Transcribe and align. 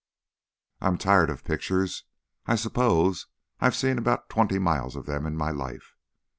I'm 0.81 0.97
tired 0.97 1.29
of 1.29 1.43
pictures. 1.43 2.05
I 2.47 2.55
suppose 2.55 3.27
I've 3.59 3.75
seen 3.75 3.99
about 3.99 4.29
twenty 4.29 4.57
miles 4.57 4.95
of 4.95 5.05
them 5.05 5.27
in 5.27 5.37
my 5.37 5.51
life. 5.51 5.93